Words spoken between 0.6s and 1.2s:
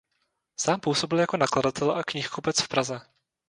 působil